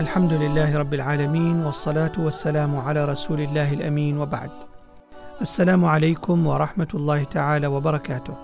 الحمد 0.00 0.32
لله 0.32 0.78
رب 0.78 0.94
العالمين 0.94 1.64
والصلاة 1.64 2.12
والسلام 2.18 2.76
على 2.76 3.04
رسول 3.04 3.40
الله 3.40 3.72
الأمين 3.72 4.18
وبعد. 4.18 4.50
السلام 5.40 5.84
عليكم 5.84 6.46
ورحمة 6.46 6.88
الله 6.94 7.24
تعالى 7.24 7.66
وبركاته. 7.66 8.34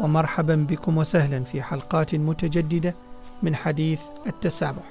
ومرحبا 0.00 0.66
بكم 0.70 0.98
وسهلا 0.98 1.44
في 1.44 1.62
حلقات 1.62 2.14
متجددة 2.14 2.94
من 3.42 3.54
حديث 3.54 4.00
التسامح 4.26 4.82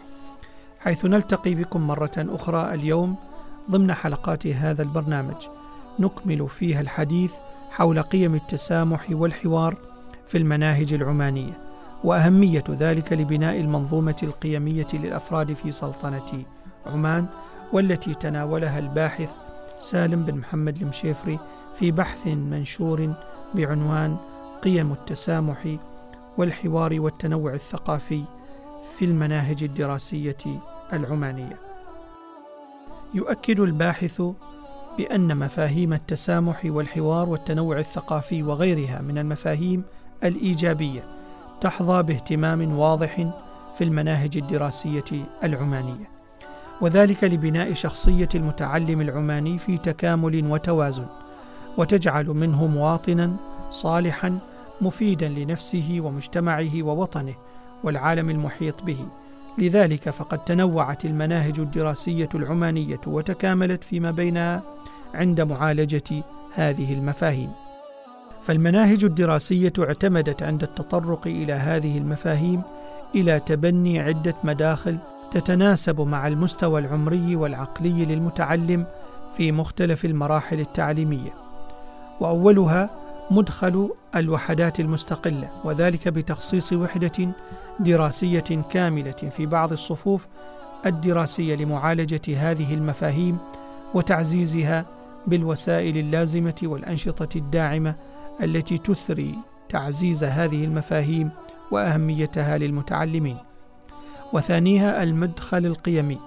حيث 0.80 1.06
نلتقي 1.06 1.56
بكم 1.56 1.88
مرة 1.88 2.18
أخرى 2.18 2.74
اليوم 2.74 3.16
ضمن 3.72 3.94
حلقات 3.94 4.48
هذا 4.48 4.82
البرنامج. 4.82 5.48
نكمل 6.00 6.50
فيها 6.50 6.82
الحديث 6.82 7.34
حول 7.72 8.02
قيم 8.02 8.36
التسامح 8.36 9.08
والحوار 9.12 9.78
في 10.28 10.38
المناهج 10.38 10.94
العمانية. 10.94 11.65
وأهمية 12.06 12.64
ذلك 12.70 13.14
لبناء 13.14 13.60
المنظومة 13.60 14.16
القيمية 14.24 14.88
للأفراد 14.94 15.54
في 15.54 15.72
سلطنة 15.72 16.44
عمان 16.86 17.26
والتي 17.74 18.14
تناولها 18.14 18.80
الباحث 18.80 19.30
سالم 19.80 20.26
بن 20.26 20.38
محمد 20.38 20.82
المشيفري 20.82 21.40
في 21.76 21.92
بحث 21.92 22.28
منشور 22.28 23.14
بعنوان 23.56 24.18
قيم 24.62 24.92
التسامح 24.92 25.78
والحوار 26.38 27.02
والتنوع 27.02 27.54
الثقافي 27.54 28.24
في 28.98 29.06
المناهج 29.06 29.64
الدراسية 29.64 30.38
العمانية. 30.94 31.60
يؤكد 33.14 33.60
الباحث 33.60 34.22
بأن 34.98 35.38
مفاهيم 35.38 35.94
التسامح 35.94 36.62
والحوار 36.66 37.30
والتنوع 37.30 37.80
الثقافي 37.80 38.44
وغيرها 38.44 39.02
من 39.02 39.18
المفاهيم 39.18 39.84
الإيجابية 40.24 41.15
تحظى 41.62 42.04
باهتمام 42.04 42.78
واضح 42.78 43.28
في 43.78 43.84
المناهج 43.84 44.38
الدراسية 44.38 45.04
العمانية 45.44 46.10
وذلك 46.82 47.24
لبناء 47.24 47.74
شخصية 47.74 48.30
المتعلم 48.36 49.02
العماني 49.02 49.58
في 49.58 49.78
تكامل 49.78 50.52
وتوازن 50.52 51.06
وتجعل 51.78 52.26
منه 52.26 52.68
مواطنا 52.68 53.36
صالحا 53.72 54.40
مفيدا 54.82 55.30
لنفسه 55.30 55.98
ومجتمعه 56.00 56.84
ووطنه 56.84 57.34
والعالم 57.84 58.30
المحيط 58.30 58.84
به. 58.84 59.06
لذلك 59.58 60.10
فقد 60.10 60.44
تنوعت 60.44 61.06
المناهج 61.06 61.60
الدراسية 61.60 62.30
العمانية 62.36 63.02
وتكاملت 63.08 63.84
فيما 63.84 64.12
بينها 64.12 64.64
عند 65.14 65.42
معالجة 65.42 66.24
هذه 66.54 66.94
المفاهيم. 66.94 67.52
فالمناهج 68.46 69.04
الدراسية 69.04 69.74
اعتمدت 69.80 70.44
عند 70.44 70.64
التطرق 70.64 71.28
إلى 71.28 71.54
هذه 71.54 71.98
المفاهيم 71.98 72.62
إلى 73.16 73.40
تبني 73.40 74.00
عدة 74.00 74.36
مداخل 74.44 74.98
تتناسب 75.32 76.02
مع 76.02 76.28
المستوى 76.28 76.80
العمري 76.80 77.36
والعقلي 77.36 78.06
للمتعلم 78.06 78.86
في 79.38 79.52
مختلف 79.52 80.06
المراحل 80.06 80.60
التعليمية. 80.60 81.34
وأولها 82.20 82.90
مدخل 83.32 83.90
الوحدات 84.16 84.80
المستقلة 84.80 85.50
وذلك 85.64 86.08
بتخصيص 86.08 86.74
وحدة 86.74 87.30
دراسية 87.80 88.64
كاملة 88.70 89.12
في 89.12 89.46
بعض 89.46 89.72
الصفوف 89.72 90.28
الدراسية 90.86 91.56
لمعالجة 91.56 92.52
هذه 92.52 92.74
المفاهيم 92.74 93.38
وتعزيزها 93.94 94.86
بالوسائل 95.28 95.98
اللازمة 95.98 96.56
والأنشطة 96.64 97.38
الداعمة 97.38 97.96
التي 98.44 98.78
تثري 98.78 99.36
تعزيز 99.70 100.24
هذه 100.24 100.64
المفاهيم 100.64 101.30
وأهميتها 101.72 102.58
للمتعلمين. 102.58 103.38
وثانيها 104.34 105.04
المدخل 105.04 105.66
القيمي 105.66 106.20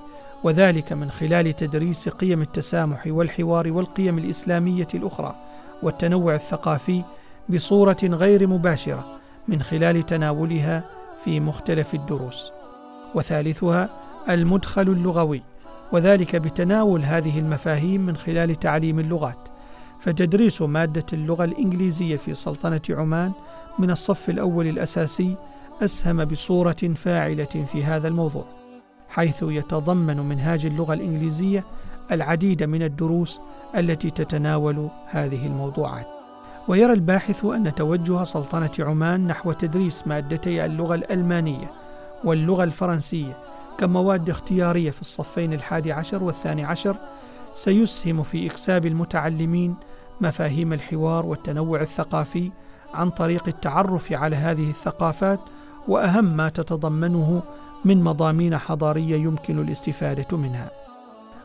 وذلك 0.45 0.93
من 0.93 1.11
خلال 1.11 1.57
تدريس 1.57 2.09
قيم 2.09 2.43
التسامح 2.43 3.03
والحوار 3.07 3.73
والقيم 3.73 4.19
الإسلامية 4.19 4.89
الأخرى 4.95 5.37
والتنوع 5.83 6.35
الثقافي 6.35 7.05
بصورة 7.49 7.97
غير 8.05 8.47
مباشرة 8.47 9.19
من 9.49 9.63
خلال 9.63 10.07
تناولها 10.07 10.85
في 11.25 11.41
مختلف 11.41 11.95
الدروس. 11.95 12.53
وثالثها 13.15 13.91
المدخل 14.29 14.83
اللغوي 14.83 15.43
وذلك 15.93 16.37
بتناول 16.37 17.05
هذه 17.05 17.39
المفاهيم 17.39 18.07
من 18.07 18.17
خلال 18.17 18.55
تعليم 18.55 18.99
اللغات 18.99 19.49
فتدريس 20.00 20.62
مادة 20.62 21.06
اللغة 21.12 21.44
الإنجليزية 21.44 22.16
في 22.16 22.34
سلطنة 22.34 22.81
عمان 22.91 23.32
من 23.78 23.91
الصف 23.91 24.31
الأول 24.31 24.66
الأساسي 24.66 25.36
أسهم 25.82 26.25
بصورة 26.25 26.94
فاعلة 26.94 27.44
في 27.44 27.84
هذا 27.84 28.09
الموضوع 28.09 28.44
حيث 29.09 29.42
يتضمن 29.42 30.16
منهاج 30.16 30.66
اللغة 30.66 30.94
الإنجليزية 30.94 31.64
العديد 32.12 32.62
من 32.62 32.82
الدروس 32.82 33.41
التي 33.76 34.10
تتناول 34.10 34.88
هذه 35.06 35.47
الموضوعات. 35.47 36.06
ويرى 36.69 36.92
الباحث 36.92 37.44
أن 37.44 37.75
توجه 37.75 38.25
سلطنة 38.25 38.70
عمان 38.78 39.26
نحو 39.26 39.53
تدريس 39.53 40.06
مادتي 40.06 40.65
اللغة 40.65 40.94
الألمانية 40.94 41.70
واللغة 42.25 42.65
الفرنسية 42.65 43.38
كمواد 43.78 44.30
اختيارية 44.30 44.91
في 44.91 45.00
الصفين 45.00 45.53
الحادي 45.53 45.92
عشر 45.92 46.25
والثاني 46.25 46.65
عشر 46.65 46.97
سيسهم 47.59 48.23
في 48.23 48.47
إكساب 48.47 48.87
المتعلمين 48.87 49.75
مفاهيم 50.21 50.73
الحوار 50.73 51.27
والتنوع 51.27 51.81
الثقافي 51.81 52.51
عن 52.95 53.11
طريق 53.11 53.49
التعرف 53.49 54.13
على 54.13 54.37
هذه 54.37 54.71
الثقافات 54.71 55.41
وأهم 55.89 56.37
ما 56.37 56.49
تتضمنه 56.49 57.43
من 57.85 58.05
مضامين 58.05 58.59
حضارية 58.59 59.17
يمكن 59.17 59.59
الاستفادة 59.59 60.37
منها. 60.37 60.71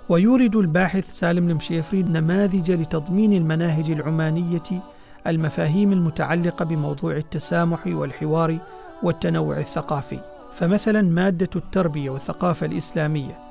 ويورد 0.09 0.55
الباحث 0.55 1.11
سالم 1.11 1.49
المشيفري 1.49 2.03
نماذج 2.03 2.71
لتضمين 2.71 3.33
المناهج 3.33 3.91
العمانية 3.91 4.83
المفاهيم 5.27 5.91
المتعلقة 5.91 6.65
بموضوع 6.65 7.17
التسامح 7.17 7.87
والحوار 7.87 8.57
والتنوع 9.03 9.57
الثقافي. 9.57 10.19
فمثلا 10.53 11.01
مادة 11.01 11.49
التربية 11.55 12.09
والثقافة 12.09 12.65
الإسلامية 12.65 13.42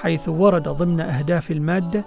حيث 0.00 0.28
ورد 0.28 0.68
ضمن 0.68 1.00
أهداف 1.00 1.50
المادة 1.50 2.04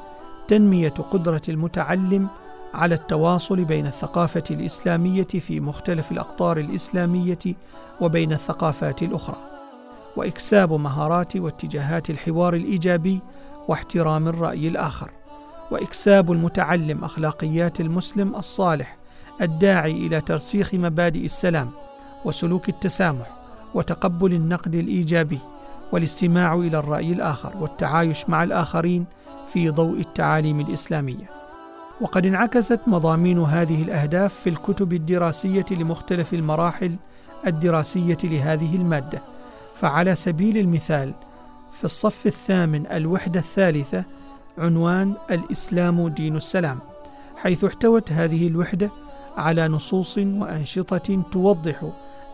تنمية 0.48 0.90
قدرة 0.90 1.42
المتعلم 1.50 2.28
على 2.74 2.96
التواصل 2.96 3.66
بين 3.66 3.86
الثقافة 3.86 4.44
الإسلامية 4.52 5.24
في 5.24 5.60
مختلف 5.60 6.12
الأقطار 6.12 6.58
الإسلامية 6.58 7.40
وبين 8.02 8.34
الثقافات 8.34 9.04
الأخرى، 9.04 9.38
وإكساب 10.16 10.74
مهارات 10.74 11.36
واتجاهات 11.36 12.10
الحوار 12.10 12.54
الإيجابي 12.54 13.20
واحترام 13.68 14.28
الرأي 14.28 14.68
الآخر، 14.68 15.12
وإكساب 15.72 16.32
المتعلم 16.32 17.04
أخلاقيات 17.04 17.82
المسلم 17.82 18.36
الصالح 18.36 18.98
الداعي 19.42 19.92
إلى 19.92 20.22
ترسيخ 20.22 20.74
مبادئ 20.74 21.26
السلام 21.26 21.70
وسلوك 22.26 22.70
التسامح 22.70 23.32
وتقبل 23.74 24.34
النقد 24.34 24.76
الإيجابي. 24.76 25.40
والاستماع 25.94 26.56
إلى 26.56 26.80
الرأي 26.80 27.12
الآخر 27.14 27.58
والتعايش 27.58 28.30
مع 28.30 28.44
الآخرين 28.44 29.06
في 29.48 29.70
ضوء 29.70 30.00
التعاليم 30.00 30.60
الإسلامية. 30.60 31.30
وقد 32.02 32.26
انعكست 32.26 32.80
مضامين 32.88 33.40
هذه 33.40 33.82
الأهداف 33.82 34.34
في 34.34 34.50
الكتب 34.50 34.94
الدراسية 34.94 35.66
لمختلف 35.72 36.34
المراحل 36.34 36.96
الدراسية 37.48 38.18
لهذه 38.24 38.76
المادة 38.76 39.22
فعلى 39.76 40.16
سبيل 40.16 40.58
المثال 40.58 41.14
في 41.72 41.84
الصف 41.84 42.26
الثامن 42.28 42.88
الوحدة 42.88 43.40
الثالثة 43.40 44.04
عنوان 44.58 45.14
الإسلام 45.32 46.08
دين 46.08 46.36
السلام 46.36 46.80
حيث 47.38 47.64
احتوت 47.64 48.12
هذه 48.12 48.48
الوحدة 48.48 48.92
على 49.38 49.68
نصوص 49.68 50.18
وأنشطة 50.18 51.24
توضح 51.32 51.84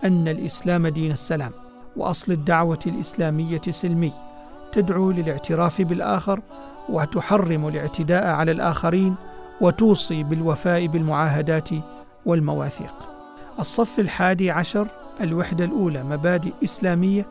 أن 0.03 0.27
الإسلام 0.27 0.87
دين 0.87 1.11
السلام 1.11 1.51
وأصل 1.95 2.31
الدعوة 2.31 2.79
الإسلامية 2.87 3.61
سلمي 3.69 4.13
تدعو 4.71 5.11
للاعتراف 5.11 5.81
بالآخر 5.81 6.41
وتحرم 6.89 7.67
الاعتداء 7.67 8.27
على 8.27 8.51
الآخرين 8.51 9.15
وتوصي 9.61 10.23
بالوفاء 10.23 10.87
بالمعاهدات 10.87 11.69
والمواثيق 12.25 12.93
الصف 13.59 13.99
الحادي 13.99 14.51
عشر 14.51 14.87
الوحدة 15.21 15.65
الأولى 15.65 16.03
مبادئ 16.03 16.53
إسلامية 16.63 17.25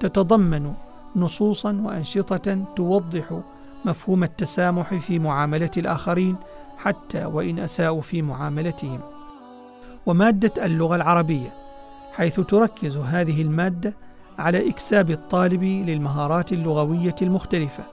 تتضمن 0.00 0.72
نصوصا 1.16 1.80
وأنشطة 1.84 2.64
توضح 2.76 3.40
مفهوم 3.84 4.24
التسامح 4.24 4.94
في 4.94 5.18
معاملة 5.18 5.70
الآخرين 5.76 6.36
حتى 6.78 7.24
وإن 7.24 7.58
أساءوا 7.58 8.00
في 8.00 8.22
معاملتهم. 8.22 9.00
ومادة 10.06 10.66
اللغة 10.66 10.96
العربية 10.96 11.54
حيث 12.12 12.40
تركز 12.40 12.96
هذه 12.96 13.42
المادة 13.42 13.94
على 14.38 14.70
إكساب 14.70 15.10
الطالب 15.10 15.62
للمهارات 15.62 16.52
اللغوية 16.52 17.14
المختلفة 17.22 17.84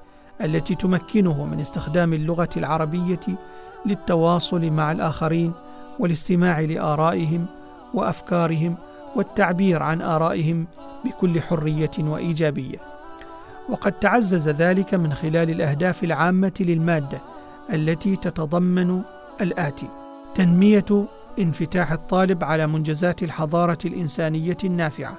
التي 0.41 0.75
تمكنه 0.75 1.45
من 1.45 1.59
استخدام 1.59 2.13
اللغة 2.13 2.49
العربية 2.57 3.19
للتواصل 3.85 4.69
مع 4.71 4.91
الآخرين 4.91 5.53
والاستماع 5.99 6.59
لآرائهم 6.59 7.45
وأفكارهم 7.93 8.75
والتعبير 9.15 9.83
عن 9.83 10.01
آرائهم 10.01 10.67
بكل 11.05 11.41
حرية 11.41 11.91
وإيجابية. 11.99 12.77
وقد 13.69 13.91
تعزز 13.91 14.49
ذلك 14.49 14.93
من 14.93 15.13
خلال 15.13 15.49
الأهداف 15.49 16.03
العامة 16.03 16.53
للمادة 16.59 17.21
التي 17.73 18.15
تتضمن 18.15 19.01
الآتي: 19.41 19.87
تنمية 20.35 21.05
انفتاح 21.39 21.91
الطالب 21.91 22.43
على 22.43 22.67
منجزات 22.67 23.23
الحضارة 23.23 23.77
الإنسانية 23.85 24.57
النافعة، 24.63 25.17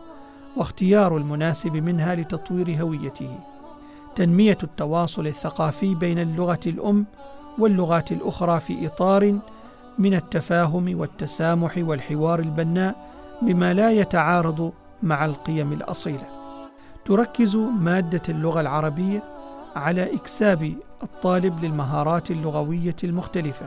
واختيار 0.57 1.17
المناسب 1.17 1.77
منها 1.77 2.15
لتطوير 2.15 2.83
هويته. 2.83 3.39
تنمية 4.17 4.59
التواصل 4.63 5.27
الثقافي 5.27 5.95
بين 5.95 6.19
اللغة 6.19 6.61
الأم 6.67 7.07
واللغات 7.59 8.13
الأخرى 8.13 8.61
في 8.61 8.87
إطار 8.87 9.39
من 9.99 10.15
التفاهم 10.15 10.99
والتسامح 11.01 11.75
والحوار 11.79 12.41
البناء 12.41 12.97
بما 13.43 13.75
لا 13.75 13.91
يتعارض 13.91 14.73
مع 15.03 15.25
القيم 15.25 15.73
الأصيلة. 15.73 16.29
تركز 17.05 17.57
مادة 17.57 18.23
اللغة 18.29 18.61
العربية 18.61 19.23
على 19.77 20.15
إكساب 20.15 20.75
الطالب 21.03 21.65
للمهارات 21.65 22.31
اللغوية 22.31 22.97
المختلفة 23.05 23.67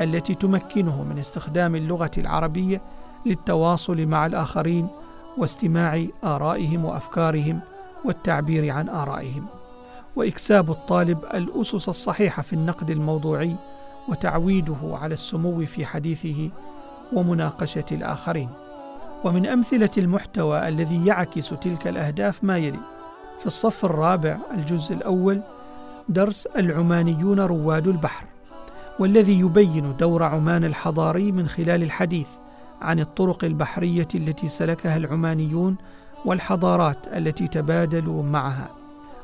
التي 0.00 0.34
تمكنه 0.34 1.02
من 1.02 1.18
استخدام 1.18 1.76
اللغة 1.76 2.10
العربية 2.18 2.82
للتواصل 3.26 4.06
مع 4.06 4.26
الآخرين 4.26 4.88
واستماع 5.40 6.06
آرائهم 6.24 6.84
وأفكارهم 6.84 7.60
والتعبير 8.04 8.70
عن 8.70 8.88
آرائهم. 8.88 9.46
وإكساب 10.16 10.70
الطالب 10.70 11.24
الأسس 11.24 11.88
الصحيحة 11.88 12.42
في 12.42 12.52
النقد 12.52 12.90
الموضوعي 12.90 13.56
وتعويده 14.08 14.76
على 14.82 15.14
السمو 15.14 15.66
في 15.66 15.86
حديثه 15.86 16.50
ومناقشة 17.12 17.84
الآخرين 17.92 18.48
ومن 19.24 19.46
أمثلة 19.46 19.90
المحتوى 19.98 20.68
الذي 20.68 21.06
يعكس 21.06 21.48
تلك 21.48 21.86
الأهداف 21.88 22.44
ما 22.44 22.58
يلي 22.58 22.80
في 23.38 23.46
الصف 23.46 23.84
الرابع 23.84 24.38
الجزء 24.54 24.94
الأول 24.94 25.42
درس 26.08 26.46
العمانيون 26.46 27.40
رواد 27.40 27.86
البحر 27.88 28.26
والذي 28.98 29.40
يبين 29.40 29.96
دور 29.96 30.22
عمان 30.22 30.64
الحضاري 30.64 31.32
من 31.32 31.48
خلال 31.48 31.82
الحديث 31.82 32.28
عن 32.80 33.00
الطرق 33.00 33.44
البحرية 33.44 34.08
التي 34.14 34.48
سلكها 34.48 34.96
العمانيون 34.96 35.76
والحضارات 36.24 36.96
التي 37.06 37.48
تبادلوا 37.48 38.22
معها. 38.22 38.70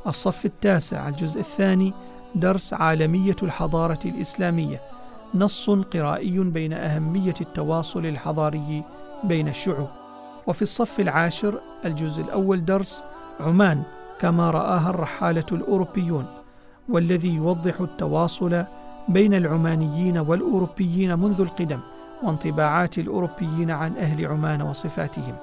الصف 0.07 0.45
التاسع 0.45 1.09
الجزء 1.09 1.41
الثاني 1.41 1.93
درس 2.35 2.75
عالمية 2.75 3.37
الحضارة 3.43 3.99
الإسلامية 4.05 4.81
نص 5.35 5.71
قرائي 5.71 6.39
بين 6.39 6.73
أهمية 6.73 7.35
التواصل 7.41 8.07
الحضاري 8.07 8.85
بين 9.25 9.49
الشعوب. 9.49 9.89
وفي 10.47 10.63
الصف 10.63 11.01
العاشر 11.01 11.61
الجزء 11.85 12.23
الأول 12.23 12.65
درس 12.65 13.05
عمان 13.41 13.83
كما 14.19 14.51
رآها 14.51 14.91
الرحالة 14.91 15.47
الأوروبيون 15.53 16.27
والذي 16.89 17.35
يوضح 17.35 17.81
التواصل 17.81 18.65
بين 19.09 19.35
العمانيين 19.35 20.19
والأوروبيين 20.19 21.19
منذ 21.19 21.41
القدم. 21.41 21.81
وانطباعات 22.23 22.99
الأوروبيين 22.99 23.71
عن 23.71 23.97
أهل 23.97 24.27
عمان 24.27 24.63
وصفاتهم 24.63 25.37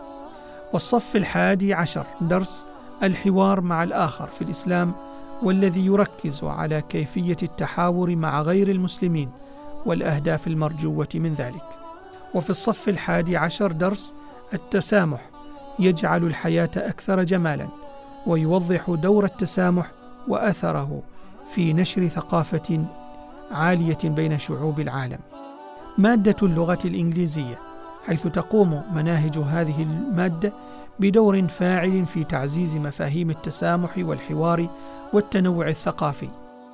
والصف 0.74 1.16
الحادي 1.16 1.74
عشر 1.74 2.06
درس 2.22 2.66
الحوار 3.04 3.62
مع 3.62 3.84
الآخر 3.84 4.28
في 4.28 4.42
الإسلام 4.42 4.94
والذي 5.44 5.86
يركز 5.86 6.44
على 6.44 6.82
كيفية 6.82 7.38
التحاور 7.44 8.16
مع 8.16 8.42
غير 8.42 8.70
المسلمين 8.70 9.30
والأهداف 9.86 10.48
المرجوة 10.48 11.08
من 11.16 11.34
ذلك. 11.34 11.66
وفي 12.34 12.50
الصف 12.50 12.90
الحادي 12.90 13.38
عشر 13.38 13.72
درس 13.72 14.16
التسامح 14.54 15.30
يجعل 15.80 16.24
الحياة 16.24 16.72
أكثر 16.78 17.24
جمالا 17.24 17.68
ويوضح 18.28 18.90
دور 18.90 19.26
التسامح 19.26 19.92
وأثره 20.28 21.02
في 21.50 21.74
نشر 21.74 22.08
ثقافة 22.08 22.86
عالية 23.52 23.98
بين 24.04 24.40
شعوب 24.40 24.80
العالم. 24.80 25.20
مادة 25.98 26.36
اللغة 26.44 26.80
الإنجليزية 26.86 27.60
حيث 28.06 28.28
تقوم 28.28 28.82
مناهج 28.94 29.38
هذه 29.38 29.84
المادة 29.84 30.54
بدور 31.00 31.48
فاعل 31.48 32.06
في 32.06 32.24
تعزيز 32.24 32.78
مفاهيم 32.78 33.30
التسامح 33.30 33.98
والحوار 33.98 34.68
والتنوع 35.14 35.68
الثقافي. 35.68 36.30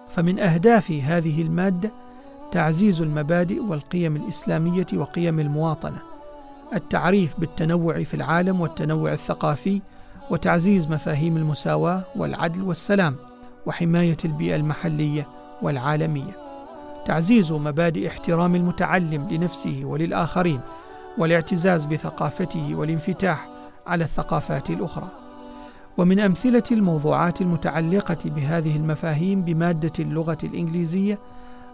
فمن 0.09 0.39
أهداف 0.39 0.91
هذه 0.91 1.41
المادة 1.41 1.91
تعزيز 2.51 3.01
المبادئ 3.01 3.59
والقيم 3.59 4.15
الإسلامية 4.15 4.87
وقيم 4.93 5.39
المواطنة 5.39 6.01
التعريف 6.73 7.39
بالتنوع 7.39 8.03
في 8.03 8.13
العالم 8.13 8.61
والتنوع 8.61 9.13
الثقافي 9.13 9.81
وتعزيز 10.31 10.87
مفاهيم 10.87 11.37
المساواة 11.37 12.03
والعدل 12.15 12.61
والسلام 12.61 13.15
وحماية 13.65 14.17
البيئة 14.25 14.55
المحلية 14.55 15.27
والعالمية. 15.61 16.48
تعزيز 17.09 17.51
مبادئ 17.51 18.07
احترام 18.07 18.55
المتعلم 18.55 19.27
لنفسه 19.31 19.81
وللآخرين 19.83 20.59
والاعتزاز 21.17 21.85
بثقافته 21.85 22.75
والانفتاح 22.75 23.49
على 23.87 24.03
الثقافات 24.03 24.69
الأخرى. 24.69 25.07
ومن 25.97 26.19
أمثلة 26.19 26.63
الموضوعات 26.71 27.41
المتعلقة 27.41 28.17
بهذه 28.25 28.77
المفاهيم 28.77 29.41
بمادة 29.41 29.91
اللغة 29.99 30.37
الإنجليزية 30.43 31.19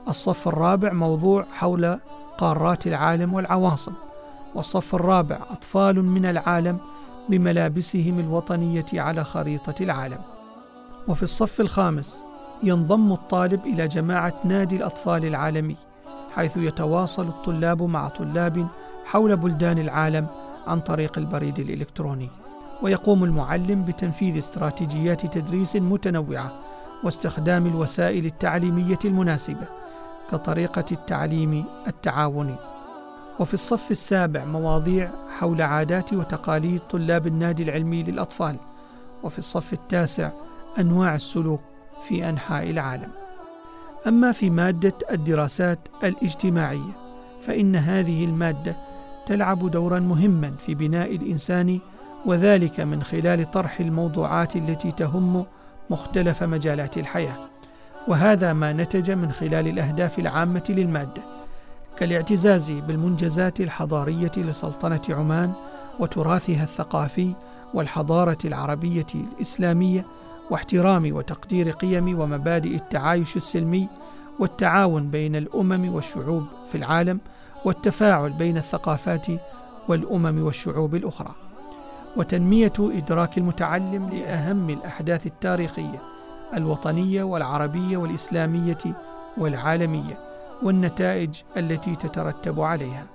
الصف 0.08 0.48
الرابع 0.48 0.94
موضوع 0.94 1.46
حول 1.52 2.00
قارات 2.38 2.88
العالم 2.88 3.34
والعواصم 3.34 3.94
والصف 4.56 4.96
الرابع 4.96 5.40
أطفال 5.50 6.06
من 6.06 6.26
العالم 6.26 6.78
بملابسهم 7.30 8.20
الوطنية 8.20 8.86
على 8.94 9.24
خريطة 9.24 9.76
العالم. 9.82 10.20
وفي 11.08 11.24
الصف 11.24 11.62
الخامس 11.62 12.24
ينضم 12.64 13.12
الطالب 13.12 13.66
إلى 13.66 13.88
جماعة 13.88 14.34
نادي 14.44 14.76
الأطفال 14.76 15.26
العالمي 15.26 15.76
حيث 16.36 16.58
يتواصل 16.58 17.28
الطلاب 17.28 17.84
مع 17.84 18.08
طلاب 18.08 18.68
حول 19.06 19.38
بلدان 19.38 19.78
العالم 19.78 20.28
عن 20.68 20.80
طريق 20.80 21.18
البريد 21.18 21.60
الإلكتروني. 21.60 22.30
ويقوم 22.82 23.24
المعلم 23.24 23.86
بتنفيذ 23.86 24.38
استراتيجيات 24.38 25.26
تدريس 25.26 25.76
متنوعة 25.76 26.60
واستخدام 27.04 27.68
الوسائل 27.68 28.26
التعليمية 28.26 29.00
المناسبة 29.06 29.68
كطريقة 30.32 30.86
التعليم 30.92 31.66
التعاوني. 31.88 32.56
وفي 33.40 33.54
الصف 33.54 33.92
السابع 33.92 34.46
مواضيع 34.46 35.12
حول 35.40 35.62
عادات 35.62 36.14
وتقاليد 36.14 36.80
طلاب 36.80 37.28
النادي 37.28 37.64
العلمي 37.64 38.04
للأطفال. 38.04 38.58
وفي 39.24 39.40
الصف 39.40 39.74
التاسع 39.74 40.30
أنواع 40.80 41.16
السلوك 41.16 41.62
في 42.08 42.30
أنحاء 42.30 42.70
العالم. 42.70 43.10
أما 44.08 44.32
في 44.32 44.50
مادة 44.50 44.94
الدراسات 45.12 45.80
الاجتماعية 46.04 46.98
فإن 47.42 47.76
هذه 47.76 48.26
المادة 48.26 48.78
تلعب 49.26 49.72
دورا 49.72 50.00
مهما 50.00 50.52
في 50.66 50.76
بناء 50.76 51.16
الإنسان 51.16 51.80
وذلك 52.26 52.80
من 52.80 53.04
خلال 53.04 53.52
طرح 53.52 53.80
الموضوعات 53.80 54.56
التي 54.56 54.92
تهم 54.92 55.46
مختلف 55.90 56.44
مجالات 56.44 56.98
الحياة. 56.98 57.38
وهذا 58.08 58.54
ما 58.54 58.74
نتج 58.74 59.12
من 59.12 59.32
خلال 59.32 59.68
الأهداف 59.68 60.20
العامة 60.20 60.64
للمادة 60.70 61.22
كالاعتزاز 61.98 62.72
بالمنجزات 62.72 63.60
الحضارية 63.60 64.32
لسلطنة 64.38 65.02
عمان 65.10 65.54
وتراثها 66.00 66.64
الثقافي 66.64 67.32
والحضارة 67.74 68.38
العربية 68.46 69.08
الإسلامية 69.16 70.06
واحترام 70.52 71.16
وتقدير 71.16 71.72
قيم 71.72 72.20
ومبادئ 72.20 72.76
التعايش 72.76 73.38
السلمي 73.38 73.88
والتعاون 74.40 75.10
بين 75.10 75.36
الأمم 75.36 75.94
والشعوب 75.96 76.46
في 76.68 76.78
العالم 76.78 77.20
والتفاعل 77.66 78.30
بين 78.30 78.58
الثقافات 78.58 79.28
والأمم 79.88 80.44
والشعوب 80.44 80.96
الأخرى. 80.96 81.32
وتنمية 82.18 82.74
إدراك 82.80 83.38
المتعلم 83.38 84.10
لأهم 84.10 84.70
الأحداث 84.70 85.26
التاريخية 85.26 86.02
الوطنية 86.54 87.24
والعربية 87.24 87.98
والإسلامية 87.98 88.78
والعالمية 89.38 90.20
والنتائج 90.64 91.42
التي 91.58 91.96
تترتب 91.96 92.62
عليها. 92.62 93.06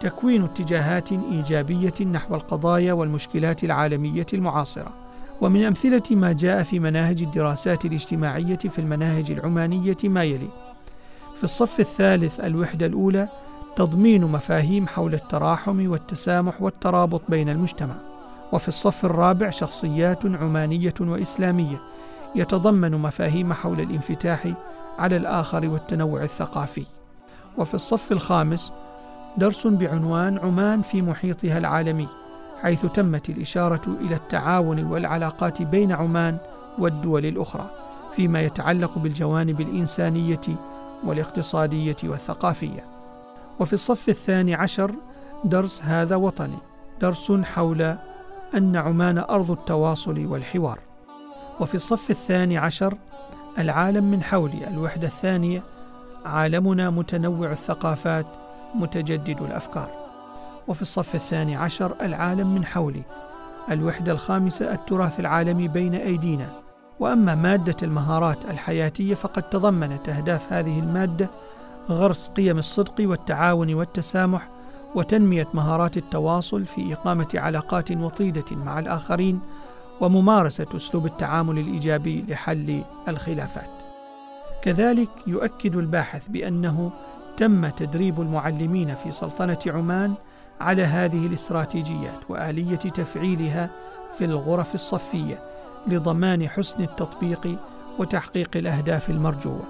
تكوين 0.00 0.44
اتجاهات 0.44 1.12
إيجابية 1.12 2.06
نحو 2.12 2.34
القضايا 2.34 2.92
والمشكلات 2.92 3.64
العالمية 3.64 4.26
المعاصرة. 4.32 5.01
ومن 5.42 5.64
أمثلة 5.64 6.02
ما 6.10 6.32
جاء 6.32 6.62
في 6.62 6.78
مناهج 6.78 7.22
الدراسات 7.22 7.84
الاجتماعية 7.84 8.56
في 8.56 8.78
المناهج 8.78 9.30
العمانية 9.30 9.96
ما 10.04 10.24
يلي. 10.24 10.48
في 11.34 11.44
الصف 11.44 11.80
الثالث 11.80 12.40
الوحدة 12.40 12.86
الأولى 12.86 13.28
تضمين 13.76 14.24
مفاهيم 14.24 14.86
حول 14.86 15.14
التراحم 15.14 15.90
والتسامح 15.90 16.62
والترابط 16.62 17.22
بين 17.28 17.48
المجتمع. 17.48 17.96
وفي 18.52 18.68
الصف 18.68 19.04
الرابع 19.04 19.50
شخصيات 19.50 20.26
عمانية 20.26 20.94
وإسلامية 21.00 21.82
يتضمن 22.34 22.90
مفاهيم 22.90 23.52
حول 23.52 23.80
الانفتاح 23.80 24.54
على 24.98 25.16
الآخر 25.16 25.68
والتنوع 25.68 26.22
الثقافي. 26.22 26.86
وفي 27.58 27.74
الصف 27.74 28.12
الخامس 28.12 28.72
درس 29.36 29.66
بعنوان 29.66 30.38
عمان 30.38 30.82
في 30.82 31.02
محيطها 31.02 31.58
العالمي. 31.58 32.21
حيث 32.62 32.86
تمت 32.86 33.28
الإشارة 33.28 33.96
إلى 34.00 34.14
التعاون 34.14 34.84
والعلاقات 34.84 35.62
بين 35.62 35.92
عمان 35.92 36.38
والدول 36.78 37.26
الأخرى 37.26 37.70
فيما 38.12 38.40
يتعلق 38.40 38.98
بالجوانب 38.98 39.60
الإنسانية 39.60 40.40
والاقتصادية 41.04 41.96
والثقافية. 42.04 42.84
وفي 43.60 43.72
الصف 43.72 44.08
الثاني 44.08 44.54
عشر 44.54 44.94
درس 45.44 45.82
هذا 45.82 46.16
وطني 46.16 46.58
درس 47.00 47.32
حول 47.32 47.96
أن 48.54 48.76
عمان 48.76 49.18
أرض 49.18 49.50
التواصل 49.50 50.26
والحوار. 50.26 50.78
وفي 51.60 51.74
الصف 51.74 52.10
الثاني 52.10 52.58
عشر 52.58 52.94
العالم 53.58 54.10
من 54.10 54.22
حولي 54.22 54.68
الوحدة 54.68 55.06
الثانية 55.06 55.62
عالمنا 56.24 56.90
متنوع 56.90 57.50
الثقافات 57.50 58.26
متجدد 58.74 59.42
الأفكار. 59.42 60.01
وفي 60.68 60.82
الصف 60.82 61.14
الثاني 61.14 61.56
عشر 61.56 61.96
العالم 62.02 62.54
من 62.54 62.64
حولي 62.64 63.02
الوحدة 63.70 64.12
الخامسة 64.12 64.72
التراث 64.72 65.20
العالمي 65.20 65.68
بين 65.68 65.94
أيدينا 65.94 66.62
وأما 67.00 67.34
مادة 67.34 67.76
المهارات 67.82 68.44
الحياتية 68.44 69.14
فقد 69.14 69.42
تضمنت 69.42 70.08
أهداف 70.08 70.52
هذه 70.52 70.78
المادة 70.78 71.30
غرس 71.90 72.28
قيم 72.28 72.58
الصدق 72.58 72.94
والتعاون 73.00 73.74
والتسامح 73.74 74.48
وتنمية 74.94 75.48
مهارات 75.54 75.96
التواصل 75.96 76.66
في 76.66 76.92
إقامة 76.92 77.28
علاقات 77.34 77.92
وطيدة 77.92 78.44
مع 78.52 78.78
الآخرين 78.78 79.40
وممارسة 80.00 80.66
أسلوب 80.76 81.06
التعامل 81.06 81.58
الإيجابي 81.58 82.24
لحل 82.28 82.82
الخلافات. 83.08 83.70
كذلك 84.62 85.08
يؤكد 85.26 85.76
الباحث 85.76 86.28
بأنه 86.28 86.90
تم 87.36 87.68
تدريب 87.68 88.20
المعلمين 88.20 88.94
في 88.94 89.12
سلطنة 89.12 89.58
عمان 89.66 90.14
على 90.60 90.82
هذه 90.82 91.26
الاستراتيجيات 91.26 92.18
وآلية 92.28 92.76
تفعيلها 92.76 93.70
في 94.18 94.24
الغرف 94.24 94.74
الصفية 94.74 95.42
لضمان 95.86 96.48
حسن 96.48 96.82
التطبيق 96.82 97.58
وتحقيق 97.98 98.50
الأهداف 98.56 99.10
المرجوة. 99.10 99.62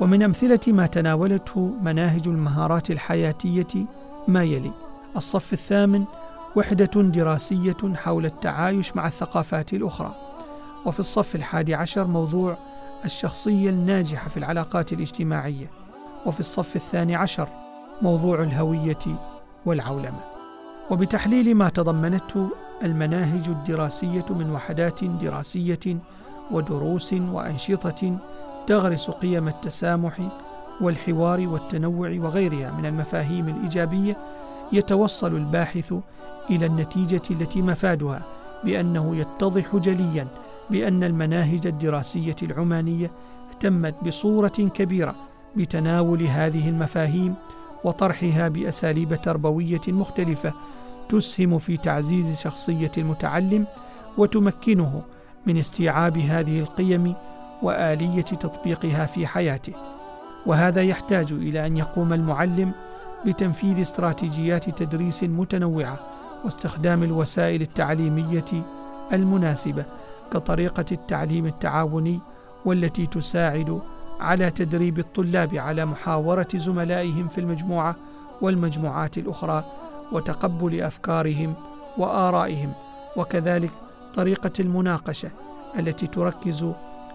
ومن 0.00 0.22
أمثلة 0.22 0.60
ما 0.66 0.86
تناولته 0.86 1.72
مناهج 1.82 2.28
المهارات 2.28 2.90
الحياتية 2.90 3.86
ما 4.28 4.42
يلي: 4.42 4.72
الصف 5.16 5.52
الثامن 5.52 6.04
وحدة 6.56 7.02
دراسية 7.02 7.76
حول 7.94 8.26
التعايش 8.26 8.96
مع 8.96 9.06
الثقافات 9.06 9.72
الأخرى 9.72 10.14
وفي 10.86 11.00
الصف 11.00 11.34
الحادي 11.34 11.74
عشر 11.74 12.06
موضوع 12.06 12.58
الشخصية 13.04 13.70
الناجحة 13.70 14.28
في 14.28 14.36
العلاقات 14.36 14.92
الاجتماعية 14.92 15.70
وفي 16.26 16.40
الصف 16.40 16.76
الثاني 16.76 17.14
عشر 17.16 17.48
موضوع 18.02 18.42
الهوية 18.42 18.98
والعولمة. 19.66 20.20
وبتحليل 20.90 21.54
ما 21.54 21.68
تضمنته 21.68 22.48
المناهج 22.82 23.48
الدراسية 23.48 24.24
من 24.30 24.50
وحدات 24.50 25.04
دراسية 25.04 25.98
ودروس 26.50 27.12
وأنشطة 27.12 28.18
تغرس 28.66 29.10
قيم 29.10 29.48
التسامح 29.48 30.20
والحوار 30.80 31.48
والتنوع 31.48 32.16
وغيرها 32.18 32.70
من 32.70 32.86
المفاهيم 32.86 33.48
الإيجابية 33.48 34.16
يتوصل 34.72 35.36
الباحث 35.36 35.94
إلى 36.50 36.66
النتيجة 36.66 37.22
التي 37.30 37.62
مفادها 37.62 38.22
بأنه 38.64 39.16
يتضح 39.16 39.76
جليا 39.76 40.26
بأن 40.70 41.04
المناهج 41.04 41.66
الدراسية 41.66 42.36
العمانية 42.42 43.10
اهتمت 43.50 43.94
بصورة 44.06 44.48
كبيرة 44.48 45.14
بتناول 45.56 46.22
هذه 46.22 46.68
المفاهيم 46.68 47.34
وطرحها 47.84 48.48
بأساليب 48.48 49.14
تربوية 49.14 49.80
مختلفة 49.88 50.52
تسهم 51.08 51.58
في 51.58 51.76
تعزيز 51.76 52.40
شخصية 52.40 52.92
المتعلم 52.98 53.66
وتمكنه 54.18 55.02
من 55.46 55.56
استيعاب 55.56 56.18
هذه 56.18 56.60
القيم 56.60 57.14
وآلية 57.62 58.22
تطبيقها 58.22 59.06
في 59.06 59.26
حياته. 59.26 59.72
وهذا 60.46 60.82
يحتاج 60.82 61.32
إلى 61.32 61.66
أن 61.66 61.76
يقوم 61.76 62.12
المعلم 62.12 62.72
بتنفيذ 63.26 63.80
استراتيجيات 63.80 64.70
تدريس 64.70 65.24
متنوعة 65.24 65.98
واستخدام 66.44 67.02
الوسائل 67.02 67.62
التعليمية 67.62 68.44
المناسبة 69.12 69.84
كطريقة 70.32 70.84
التعليم 70.92 71.46
التعاوني 71.46 72.20
والتي 72.64 73.06
تساعد 73.06 73.80
على 74.20 74.50
تدريب 74.50 74.98
الطلاب 74.98 75.54
على 75.54 75.84
محاورة 75.84 76.48
زملائهم 76.54 77.28
في 77.28 77.38
المجموعة 77.38 77.96
والمجموعات 78.40 79.18
الأخرى 79.18 79.64
وتقبل 80.12 80.80
أفكارهم 80.80 81.54
وآرائهم 81.98 82.72
وكذلك 83.16 83.70
طريقة 84.14 84.52
المناقشة 84.60 85.30
التي 85.78 86.06
تركز 86.06 86.66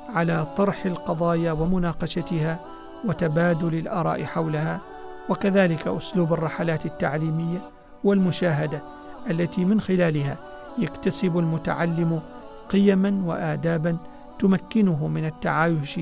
على 0.09 0.47
طرح 0.57 0.85
القضايا 0.85 1.51
ومناقشتها 1.51 2.59
وتبادل 3.05 3.75
الآراء 3.75 4.23
حولها 4.23 4.81
وكذلك 5.29 5.87
أسلوب 5.87 6.33
الرحلات 6.33 6.85
التعليمية 6.85 7.69
والمشاهدة 8.03 8.83
التي 9.29 9.65
من 9.65 9.81
خلالها 9.81 10.37
يكتسب 10.77 11.37
المتعلم 11.37 12.21
قيما 12.69 13.21
وادابا 13.25 13.97
تمكنه 14.39 15.07
من 15.07 15.25
التعايش 15.25 15.99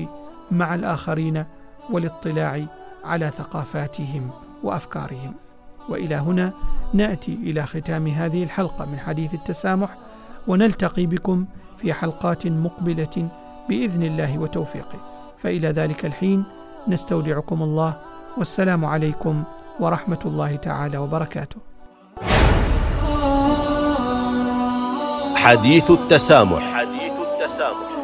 مع 0.54 0.74
الآخرين 0.74 1.44
والاطلاع 1.90 2.66
على 3.04 3.28
ثقافاتهم 3.28 4.30
وأفكارهم. 4.62 5.34
وإلى 5.88 6.14
هنا 6.14 6.52
نأتي 6.92 7.34
إلى 7.34 7.66
ختام 7.66 8.06
هذه 8.06 8.42
الحلقة 8.42 8.84
من 8.84 8.98
حديث 8.98 9.34
التسامح 9.34 9.96
ونلتقي 10.46 11.06
بكم 11.06 11.46
في 11.78 11.92
حلقات 11.92 12.46
مقبلة 12.46 13.28
بإذن 13.68 14.02
الله 14.02 14.38
وتوفيقه. 14.38 15.00
فإلى 15.38 15.68
ذلك 15.68 16.04
الحين 16.04 16.44
نستودعكم 16.88 17.62
الله 17.62 17.96
والسلام 18.38 18.84
عليكم 18.84 19.44
ورحمة 19.80 20.18
الله 20.24 20.56
تعالى 20.56 20.98
وبركاته. 20.98 21.56
حديث 25.36 25.90
التسامح. 25.90 26.73